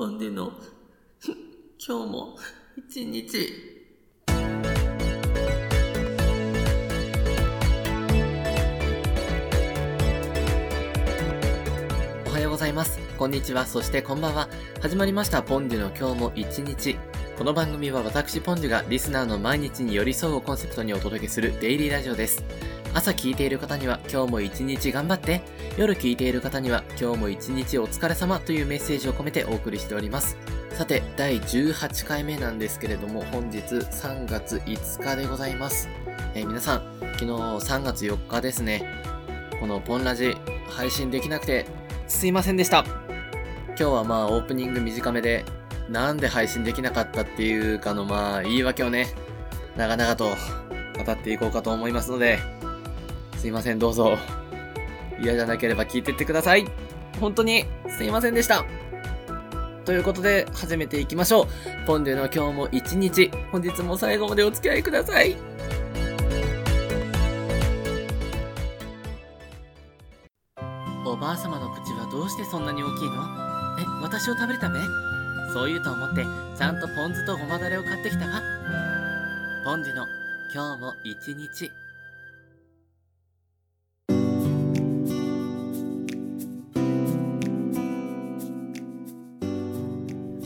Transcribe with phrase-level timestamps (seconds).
[0.00, 0.50] ポンディの
[1.86, 2.38] 今日も
[2.74, 3.36] 一日。
[12.26, 12.98] おはようございます。
[13.18, 13.66] こんにちは。
[13.66, 14.48] そしてこんばんは。
[14.80, 15.42] 始まりました。
[15.42, 16.96] ポンデュの今日も一日。
[17.36, 22.42] この番組は私ポンデュがリスナーの毎日に寄り添うをコンセプトにお届けするデイリーラジオです。
[22.92, 25.42] 朝聞いている方には今日も一日頑張って
[25.76, 30.36] 夜聞いている方には今日も一日お疲れ様というメッセージを込めてお送りしております。
[30.72, 35.90] さて第18回目なんですけれども本日3月5日でございます、
[36.34, 38.82] えー、皆さん昨日3月4日ですね。
[39.60, 40.34] このポンラジ
[40.68, 41.66] 配信できなくて
[42.08, 42.84] すいませんでした。
[43.68, 45.44] 今日はまあオープニング短めで
[45.88, 49.06] なんで配信できなかったっていうかのまあ言い訳をね
[49.76, 50.36] 長々と
[51.04, 52.38] 語っていこうかと思いますので
[53.40, 54.18] すいません、どうぞ。
[55.18, 56.66] 嫌じゃなければ聞いてってください。
[57.20, 58.66] 本当に、すいませんでした。
[59.86, 61.46] ということで、始めていきましょう。
[61.86, 65.38] ポンデの今日も一日、本日も最後までお付き合いください。
[71.06, 73.22] おばあ様の口はどうしてそんなに大きいの？
[73.80, 74.78] え、私を食べるため？
[75.54, 76.26] そう言うと思って、
[76.58, 78.42] ちゃんとポン酢とごまだれを買ってきたわ。
[79.64, 80.06] ポンデの
[80.54, 81.72] 今日も一日。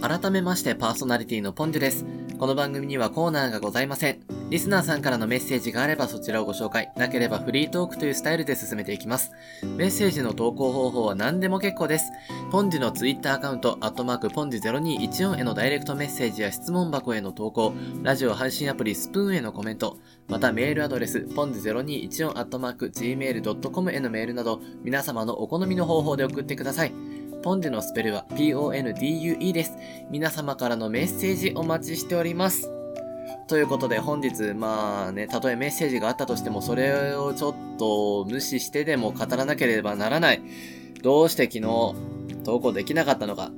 [0.07, 2.05] 改めましてパーソナリティのポンジュです。
[2.39, 4.21] この番組にはコーナーがございません。
[4.51, 9.33] リスナーさんからのメッセージがあればそちらをご紹介、なければフリートークというスタイルで進めていきます。
[9.63, 12.05] メッセージの投稿方法は何でも結構です。
[12.51, 19.97] ポンジュのツイッターアカウント、アットマークポンジ0214へのダイレクトメッセージや質問箱への投稿、ラジオ配信アプリスプーンへのコメント、
[20.29, 26.93] またメールアドレス、ポンジ0214アットマーク gmail.com へのメールなど、皆様のお好みの方法で送ってください。
[27.45, 29.77] ポンデュのスペルは PONDUE です。
[30.09, 32.71] 皆様からのメッセージお待ちしております。
[33.49, 40.43] ということで本日、まあね、たとえメッセージがあったとしても、それをちょっと無視してでも語らなければならない。
[41.03, 41.95] どうして昨日、
[42.45, 43.51] 投稿できなかったのか。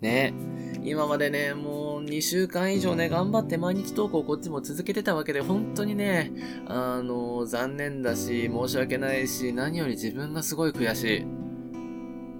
[0.00, 0.34] ね。
[0.82, 6.32] 今までね、もう2週間以上ね、頑張って毎日投稿こっちも続けてたわけで、本当にね、
[6.66, 11.42] あの、残念だし、申し訳ないし、何より自分がすごい悔しい。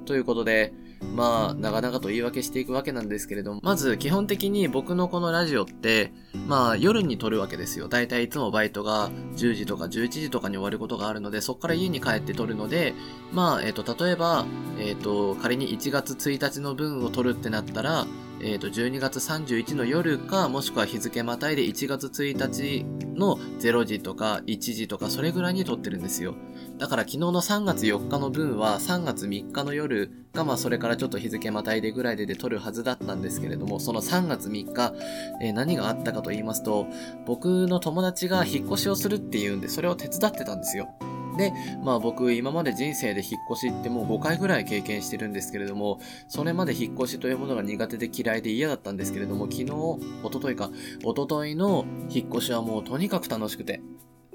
[0.04, 0.74] ということで、
[1.14, 6.12] まあ、長々と言い訳していくわけなんですけれども、まず基本的に僕のこのラジオって、
[6.46, 7.88] まあ夜に撮るわけですよ。
[7.88, 12.94] だいたいいつもバイトが10時とか11時とかに終わることがあるので、そっから家に帰って撮るので、
[13.32, 14.46] まあ、えっ、ー、と、例えば、
[14.78, 18.06] えっ、ー、と、仮に1月1日の分を撮るってなったら、
[18.40, 26.34] えっ、ー、と、12月31の夜か、もしくは日付またいで1月1日の0時とか1時とか、それぐらいに撮ってるんですよ。
[26.78, 34.94] だから昨日の3月4日の分は3月3日の夜が、まあそれからちょっと日付またいでぐらいでで撮るはずだったんですけれども、その3月3日、
[35.42, 36.86] えー、何があったかと言いますと、
[37.26, 40.88] 僕の友達が引っ越しをするっていうんで、それを手伝ってたんですよ。
[41.36, 50.70] で、まあ僕今まで人生で引っ越しってもう5回ぐらい経験してるんですけれども、それまで引っ越しというものが苦手で嫌いで嫌だったんですけれども、昨日、おとといか、
[51.04, 53.80] おとといの引っ越しはもうとにかく楽しくて、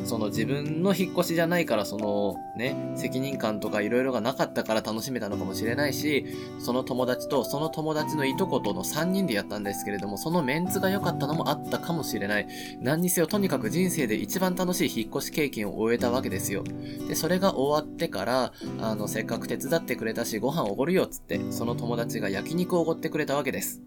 [0.05, 6.25] その自分の引っ越しじゃないからそのね、責任感とか色々がなかったから楽しめたのかもしれないし、
[6.59, 12.47] その友達とその友達のいとことの3人でやったんですけれども、そのメンツが良かったのもあったかもしれない。
[12.79, 16.63] 何にせよとにかく人生で一番楽しい引っ越し経験を終えたわけですよ。
[17.07, 23.81] で、それが終わってから、あの、せっかく手伝ってくれたしご飯おごるよっつって、その友達が焼肉をおごってくれたわけです。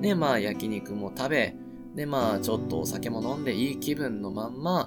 [0.00, 1.54] で、まあ焼肉も食べ、
[1.94, 4.86] で、まあちょっとお酒も飲んでいい気分のまんま、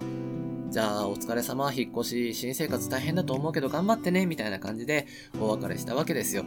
[0.75, 5.07] じゃあお疲れ様、引っ越し、新生活大変だと思うけど頑張ってね、みたいな感じで
[5.39, 6.43] お別れしたわけですよ。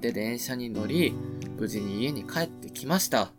[0.00, 1.12] で、電車に乗り、
[1.58, 3.32] 無事に家に帰ってきました。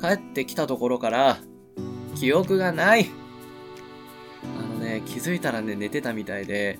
[0.00, 1.38] 帰ってきたところから、
[2.14, 3.10] 記憶がない
[4.56, 6.78] あのね、気づいたらね、寝てたみたいで、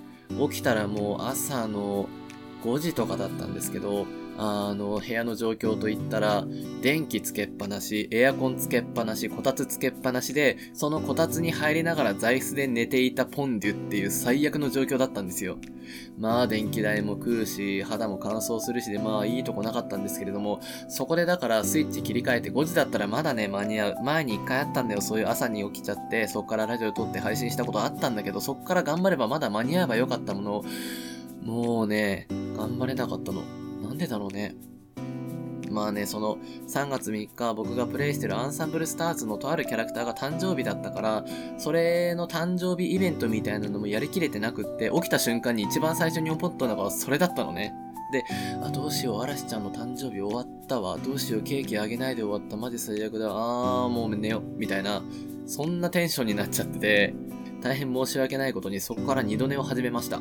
[0.48, 2.08] 起きたらもう朝の
[2.62, 4.06] 5時とかだったんですけど、
[4.40, 6.46] あの、部屋の状況といったら、
[6.80, 15.58] 電気つけっぱなし、エアコンつけっぱなし、こたつつけっぱなしで、そのこたつに入りながら座椅子で寝ていたポンデュっていう最悪の状況だったんですよ。
[16.18, 23.96] まあ、電気代も食うし、肌も乾燥するしで、まあ、いいとこなかったんですけれども、そこでだからスイッチ切り替えて5時だったらまだね、間に合う。
[24.04, 30.64] 前に1回あったんだよ、そういう朝に起きちゃって、そっからラジオ撮って配信したことあったんだけど、そっから頑張ればまだ間に合えばよかったものを
[31.42, 32.26] もうね、
[32.56, 33.42] 頑張れなかったの。
[33.82, 34.54] なんでだろうね。
[35.70, 41.24] まあね、その3月3日僕がプレイしてるアンサンブルスターズのとあるキャラクターが誕生日だったから、
[41.58, 47.74] それの誕生日イベントみたいなのもやりきれてなくって、起きた瞬間に一番最初に思ったのがそれだったのね。
[48.10, 48.24] で、
[48.62, 50.96] あ、どうしよう、嵐ちゃんの誕生日終わったわ。
[50.96, 52.56] どうしよう、ケーキあげないで終わった。
[52.56, 53.26] マジ最悪だ。
[53.28, 54.42] あー、もう寝よ。
[54.56, 55.02] みたいな、
[55.46, 57.14] そんなテンションになっちゃってて、
[57.60, 60.20] 大変申し訳ないことにそこから二度寝を始めました。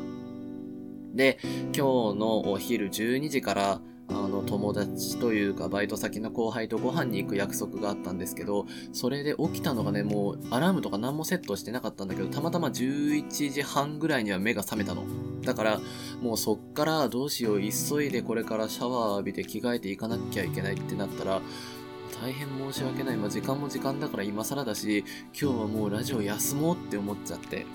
[1.18, 15.02] で、今日のお昼12時から、あの、友達というか、バイト先の後輩とご飯に行く約束があったんですけど、それで起きたのがね、もう、アラームとか何もセットしてなかったんだけど、たまたま11時半ぐらいには目が覚めたの。
[15.42, 15.80] だから、
[16.22, 21.42] もうそっからどうしよう、急いでこれからシャワー浴びて着替えていかなきゃいけないってなったら、
[22.22, 23.16] 大変申し訳ない。
[23.16, 25.04] まあ、時間も時間だから今更だし、
[25.38, 27.66] 今日はもうラジオ休もうって思っちゃって。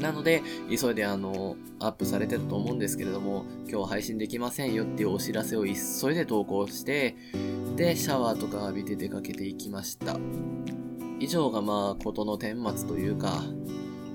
[0.00, 7.16] なので、急いであの、アップされてたと思うんですけれども、今日配信できませんよっていうお知らせを急いで投稿して、
[7.76, 10.16] で、シャワーとか浴びて出かけていきました。
[11.20, 13.44] 以上がまあ、ことの顛末というか、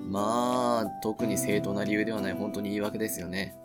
[0.09, 3.55] まあ、特に正当な理由ではない本当に言い訳ですよね。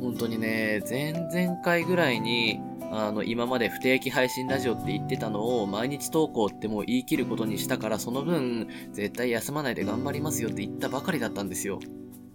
[0.00, 2.60] 本当にね、前々回ぐらいに、
[2.90, 11.80] あの、今まで不定期配信ラジオって言ってたのを毎日投稿ってもう言い切ることにしたから、その分、絶対休まないで頑張りますよって言ったばかりだったんですよ。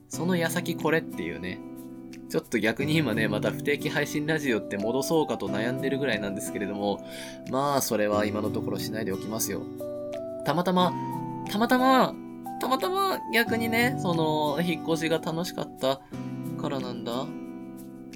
[0.10, 1.60] その矢先これっていうね。
[2.30, 7.06] ちょっと逆に今ね、また不定期配信ラジオって戻そうかと悩んでるぐらいなんですけれども、
[7.50, 9.64] まあ、それは今のところしないでおきますよ。
[10.46, 10.94] たまたま、
[11.50, 12.16] たまたま、
[12.62, 16.00] たまたま逆にね、その、引っ越しが楽しかった
[16.62, 17.01] からなん。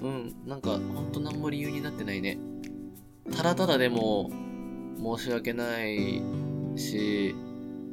[0.05, 2.37] うん、なんか、ほんと何も理由になってないね。
[3.35, 4.29] ただただでも、
[5.17, 6.21] 申し訳ない
[6.75, 7.33] し、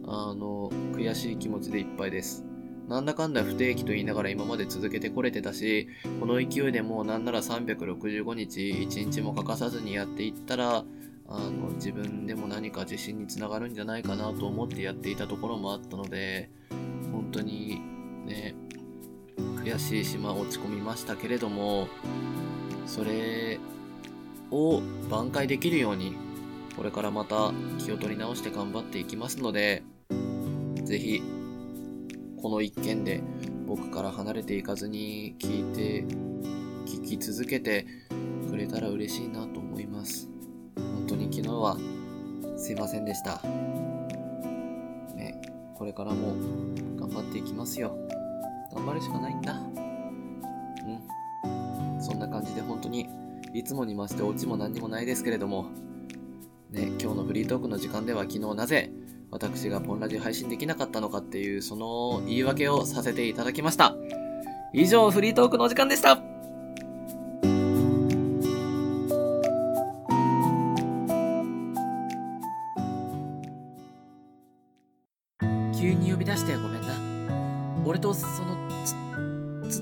[0.04, 2.44] あの、悔しい気持ちでいっぱいです。
[2.86, 5.88] なんだかんだ不定期と言いながら今まで続けてこれてたし、
[6.20, 10.84] この勢いでもうなんなら365日1日も欠かさずにやっていったら、
[11.28, 16.50] あの、自分でも何か自信につながるんじゃないかなと思ってやっていたところもあったので、
[17.10, 17.91] 本当に、
[19.64, 21.88] 悔しいし、まあ落ち込みましたけれども、
[22.86, 23.60] それ
[24.50, 26.14] を挽回できるように、
[26.76, 29.82] これからまた気を取り直して頑張っていきますので、
[30.84, 31.22] ぜひ、
[32.40, 33.22] この一件で
[33.66, 36.04] 僕から離れていかずに聞いて、
[36.84, 37.86] 聞き続けて
[38.50, 40.28] くれたら嬉しいなと思います。
[40.76, 41.78] 本当に昨日は
[42.56, 43.40] すいませんでした。
[45.14, 45.40] ね、
[45.74, 46.34] これからも
[46.96, 47.96] 頑張っていきますよ。
[48.74, 49.54] 頑張るしかないんだ。
[49.54, 49.56] う
[51.98, 52.02] ん。
[52.02, 53.08] そんな感じで本当に、
[53.52, 55.66] いつもに増してオチも何にもないですけれども、
[56.70, 58.90] ね、今日のフリートークの時間では昨日なぜ
[59.30, 63.94] 私がポンラジ配信できなかったのかっていうその言い訳をさせていただきました。
[64.72, 66.31] 以上、フリートークのお時間でした
[77.84, 79.80] 俺とそのつ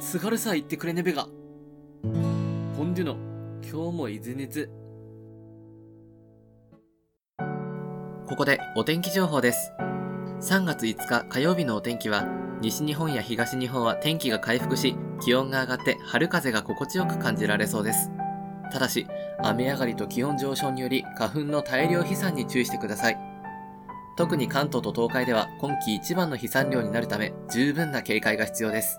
[0.00, 1.26] つ津軽さ言ってくれねべが。
[2.04, 3.16] ポンデュの、
[3.62, 4.70] 今日も伊豆熱。
[8.28, 9.72] ここでお天気情報です。
[10.40, 12.28] 3月5日火曜日のお天気は、
[12.60, 18.08] 西日本や東日本は天気が回復し、気温が上がって春風が心地よく感じられそうです。
[18.70, 19.08] ただし、
[19.42, 23.33] 雨上がりと気温上昇により花粉の大量飛散に注意してください。
[24.16, 28.98] 特に関東と東海では今季一番の飛散量になるため十分な警戒が必要です。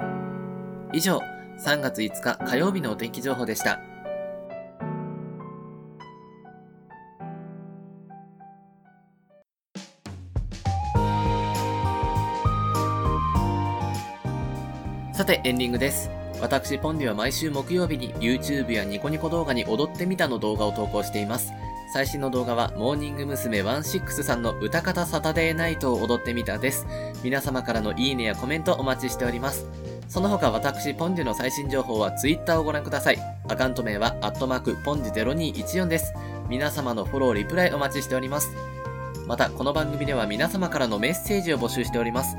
[0.94, 1.20] 以上、
[1.60, 3.80] 3月5日火曜日のお天気情報でした。
[15.14, 16.10] さて、エンディングです。
[16.42, 21.54] 私、ポンディは毎週木曜日に YouTube やニコニコ動画に踊ってみたの動画を投稿しています。
[21.96, 23.64] 最新の動画は、モーニング娘。
[23.64, 26.86] 16さんの歌方サタデーナイトを踊ってみたです。
[27.24, 29.66] 皆様からのいいねやコメントお待ちしております。
[30.10, 33.18] その他私、ポンデュの最新情報は Twitter をご覧ください。
[33.48, 36.14] アカウント名は、アットマーク、ポンデュ0214です。
[36.50, 38.54] 皆様のフォロー、リプライお待ちしております。
[39.26, 42.36] また、この番組では皆様からのメッセージを募集しております。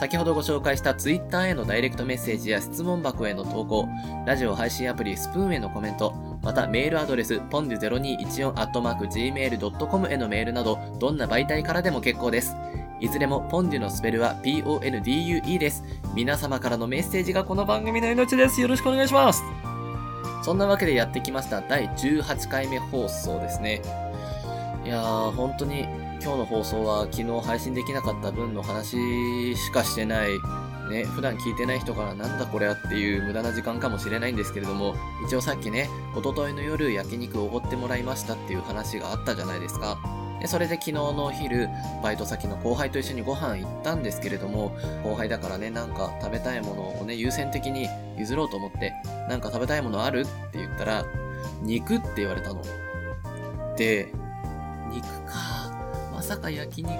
[0.00, 3.86] 先ほどご紹介した Twitter へのダイレクトメッセージや質問箱への投稿、
[4.24, 12.54] ラジオ配信アプリスプーンへのコメント、またメールアドレス、ポンデュ 0214-gmail.com へのメールなど、どんな媒体からでも結構です。
[13.00, 15.82] いずれもポンデュのスペルは PONDUE です。
[16.14, 18.60] 皆様からのメッセージがこの番組の命です。
[18.60, 19.42] よろしくお願いします。
[20.42, 23.80] そんなわけでやってきました第18回目放送ですね。
[24.84, 25.84] いやー、本当に
[26.22, 30.32] 今日の放送は昨日配信できなかった分の話しかしてない、
[30.90, 34.94] ね、普段聞いてない人からなんだこれはっていう無駄な時間かもしれないんですけれども、
[35.26, 39.98] 一応さっきね、おとといの夜焼肉おごってもらいましたっていう話があったじゃないですか。
[40.40, 41.68] で、それで昨日のお昼、
[42.02, 47.88] バイト先の後輩と一緒にご飯行ったんですけれども、後輩だからね、なんか食べたいものをね、優先的に
[48.18, 48.92] 譲ろうと思って、
[49.28, 50.20] なんか食べたいものある？
[50.20, 51.06] って言ったら、
[51.62, 52.62] 肉って言われたの。
[53.76, 54.12] で、
[56.24, 56.90] さか焼肉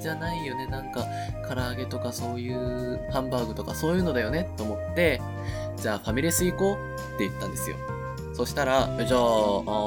[0.00, 0.66] じゃないよね。
[0.66, 1.04] なんか、
[1.48, 5.20] 唐揚げとかそういうハンバーグとかそういうのだよねと思って、
[5.76, 7.76] じゃあファミレス行こうって言ったんですよ。
[8.34, 9.22] そしたら、じゃあ、あ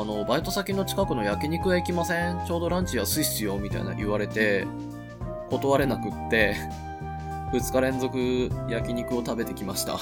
[0.04, 2.46] の、バイト先の近くの焼肉屋行きません？
[2.46, 4.66] ちょうどランチ安いっすよ、みたいな言われて、
[5.50, 6.56] 断れなくって、
[7.54, 9.98] 2日連続焼肉を食べてきました。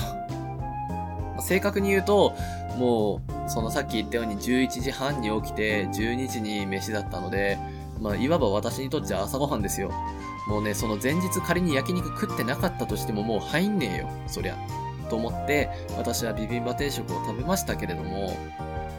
[1.41, 2.33] 正確に言うと、
[2.77, 7.57] もう、そのさっき言ったように11時半に起きて、12時に飯だったので、
[7.99, 9.91] まあ、いわば私にとっては朝ごはんですよ。
[10.47, 14.57] もうね、その前日仮に焼肉食ってなかったとしてももう入んねえよ、そりゃ。
[15.09, 18.37] と思って私はビビンバ定食を食べましたけれども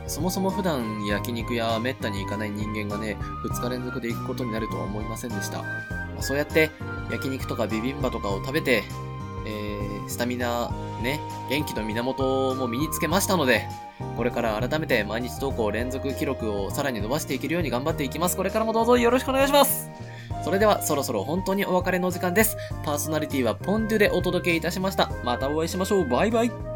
[0.06, 5.68] そもそも普段焼肉や滅多に行かない人間がね2日連続で行くことになるとは思いませんでした、ま
[6.18, 6.70] あ、そうやって
[7.10, 8.82] 焼肉とかビビンバとかを食べて、
[9.46, 13.66] えー、スタミナね元気の源も身につけましたので
[14.16, 18.36] これから改めて毎日投稿連続記録をさらに伸ばしていけるように頑張っていきます。
[18.36, 19.90] これからもどうぞよろしくお願いします。
[20.44, 22.56] それではそろそろ本当にお別れの時間です。
[22.84, 25.10] パーソナリティはポンデュでお届けいたしました。
[25.24, 26.08] またお会いしましょう。
[26.08, 26.69] バイバイ。